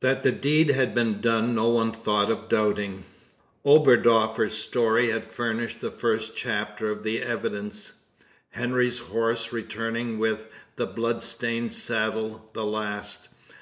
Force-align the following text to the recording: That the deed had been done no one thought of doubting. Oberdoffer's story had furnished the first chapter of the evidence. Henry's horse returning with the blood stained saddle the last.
That 0.00 0.22
the 0.22 0.32
deed 0.32 0.70
had 0.70 0.94
been 0.94 1.20
done 1.20 1.54
no 1.54 1.68
one 1.68 1.92
thought 1.92 2.30
of 2.30 2.48
doubting. 2.48 3.04
Oberdoffer's 3.62 4.54
story 4.56 5.10
had 5.10 5.22
furnished 5.22 5.82
the 5.82 5.90
first 5.90 6.34
chapter 6.34 6.90
of 6.90 7.02
the 7.02 7.20
evidence. 7.20 7.92
Henry's 8.48 9.00
horse 9.00 9.52
returning 9.52 10.18
with 10.18 10.46
the 10.76 10.86
blood 10.86 11.22
stained 11.22 11.72
saddle 11.74 12.48
the 12.54 12.64
last. 12.64 13.28